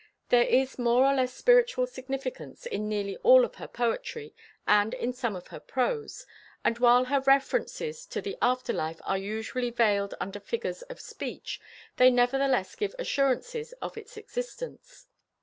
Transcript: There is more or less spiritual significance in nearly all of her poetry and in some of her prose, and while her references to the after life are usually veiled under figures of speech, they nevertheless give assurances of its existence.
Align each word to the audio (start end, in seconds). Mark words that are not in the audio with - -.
There 0.29 0.47
is 0.47 0.79
more 0.79 1.05
or 1.05 1.13
less 1.13 1.31
spiritual 1.31 1.85
significance 1.85 2.65
in 2.65 2.89
nearly 2.89 3.17
all 3.17 3.45
of 3.45 3.57
her 3.61 3.67
poetry 3.67 4.33
and 4.67 4.95
in 4.95 5.13
some 5.13 5.35
of 5.35 5.49
her 5.49 5.59
prose, 5.59 6.25
and 6.65 6.79
while 6.79 7.05
her 7.05 7.19
references 7.19 8.07
to 8.07 8.19
the 8.19 8.35
after 8.41 8.73
life 8.73 8.99
are 9.03 9.19
usually 9.19 9.69
veiled 9.69 10.15
under 10.19 10.39
figures 10.39 10.81
of 10.81 10.99
speech, 10.99 11.61
they 11.97 12.09
nevertheless 12.09 12.73
give 12.73 12.95
assurances 12.97 13.73
of 13.73 13.95
its 13.95 14.17
existence. 14.17 15.05